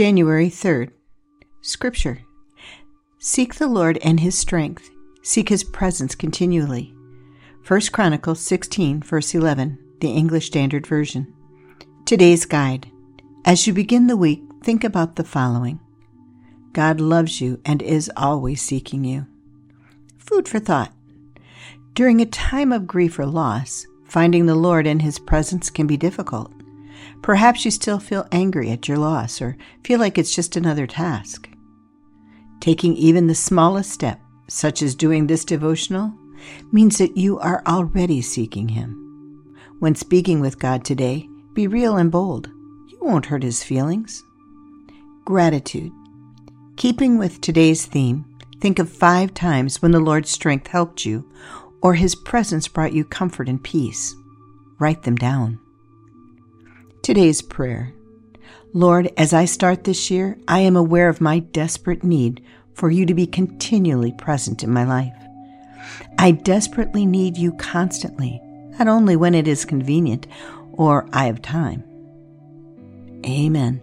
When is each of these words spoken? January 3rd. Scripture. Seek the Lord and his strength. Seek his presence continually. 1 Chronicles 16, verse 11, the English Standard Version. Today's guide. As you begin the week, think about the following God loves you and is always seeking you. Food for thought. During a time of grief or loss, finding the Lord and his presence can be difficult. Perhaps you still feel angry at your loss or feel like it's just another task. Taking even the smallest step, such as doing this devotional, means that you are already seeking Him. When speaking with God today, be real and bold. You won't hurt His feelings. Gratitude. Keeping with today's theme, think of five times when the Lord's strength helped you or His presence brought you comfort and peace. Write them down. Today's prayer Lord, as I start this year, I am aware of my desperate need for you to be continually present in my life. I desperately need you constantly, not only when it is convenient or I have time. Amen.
January 0.00 0.48
3rd. 0.48 0.92
Scripture. 1.60 2.22
Seek 3.18 3.56
the 3.56 3.66
Lord 3.66 3.98
and 4.02 4.18
his 4.18 4.34
strength. 4.34 4.88
Seek 5.22 5.50
his 5.50 5.62
presence 5.62 6.14
continually. 6.14 6.94
1 7.68 7.80
Chronicles 7.92 8.40
16, 8.40 9.02
verse 9.02 9.34
11, 9.34 9.78
the 10.00 10.08
English 10.08 10.46
Standard 10.46 10.86
Version. 10.86 11.30
Today's 12.06 12.46
guide. 12.46 12.90
As 13.44 13.66
you 13.66 13.74
begin 13.74 14.06
the 14.06 14.16
week, 14.16 14.42
think 14.64 14.84
about 14.84 15.16
the 15.16 15.22
following 15.22 15.78
God 16.72 16.98
loves 16.98 17.42
you 17.42 17.60
and 17.66 17.82
is 17.82 18.10
always 18.16 18.62
seeking 18.62 19.04
you. 19.04 19.26
Food 20.16 20.48
for 20.48 20.60
thought. 20.60 20.94
During 21.92 22.22
a 22.22 22.24
time 22.24 22.72
of 22.72 22.86
grief 22.86 23.18
or 23.18 23.26
loss, 23.26 23.86
finding 24.06 24.46
the 24.46 24.54
Lord 24.54 24.86
and 24.86 25.02
his 25.02 25.18
presence 25.18 25.68
can 25.68 25.86
be 25.86 25.98
difficult. 25.98 26.54
Perhaps 27.22 27.64
you 27.64 27.70
still 27.70 27.98
feel 27.98 28.26
angry 28.32 28.70
at 28.70 28.88
your 28.88 28.96
loss 28.96 29.40
or 29.40 29.56
feel 29.84 29.98
like 29.98 30.18
it's 30.18 30.34
just 30.34 30.56
another 30.56 30.86
task. 30.86 31.48
Taking 32.60 32.94
even 32.96 33.26
the 33.26 33.34
smallest 33.34 33.90
step, 33.90 34.20
such 34.48 34.82
as 34.82 34.94
doing 34.94 35.26
this 35.26 35.44
devotional, 35.44 36.12
means 36.72 36.98
that 36.98 37.16
you 37.16 37.38
are 37.38 37.62
already 37.66 38.20
seeking 38.22 38.68
Him. 38.68 38.96
When 39.78 39.94
speaking 39.94 40.40
with 40.40 40.58
God 40.58 40.84
today, 40.84 41.28
be 41.54 41.66
real 41.66 41.96
and 41.96 42.10
bold. 42.10 42.48
You 42.88 42.98
won't 43.00 43.26
hurt 43.26 43.42
His 43.42 43.62
feelings. 43.62 44.22
Gratitude. 45.24 45.92
Keeping 46.76 47.18
with 47.18 47.40
today's 47.40 47.86
theme, 47.86 48.24
think 48.60 48.78
of 48.78 48.90
five 48.90 49.34
times 49.34 49.80
when 49.80 49.90
the 49.92 50.00
Lord's 50.00 50.30
strength 50.30 50.66
helped 50.66 51.04
you 51.04 51.30
or 51.82 51.94
His 51.94 52.14
presence 52.14 52.68
brought 52.68 52.92
you 52.92 53.04
comfort 53.04 53.48
and 53.48 53.62
peace. 53.62 54.14
Write 54.78 55.02
them 55.02 55.16
down. 55.16 55.58
Today's 57.02 57.40
prayer 57.40 57.94
Lord, 58.74 59.10
as 59.16 59.32
I 59.32 59.46
start 59.46 59.84
this 59.84 60.10
year, 60.10 60.38
I 60.46 60.60
am 60.60 60.76
aware 60.76 61.08
of 61.08 61.20
my 61.20 61.38
desperate 61.38 62.04
need 62.04 62.44
for 62.74 62.90
you 62.90 63.06
to 63.06 63.14
be 63.14 63.26
continually 63.26 64.12
present 64.12 64.62
in 64.62 64.70
my 64.70 64.84
life. 64.84 65.14
I 66.18 66.32
desperately 66.32 67.06
need 67.06 67.36
you 67.36 67.52
constantly, 67.52 68.40
not 68.78 68.86
only 68.86 69.16
when 69.16 69.34
it 69.34 69.48
is 69.48 69.64
convenient 69.64 70.26
or 70.72 71.08
I 71.12 71.24
have 71.24 71.42
time. 71.42 71.82
Amen. 73.26 73.80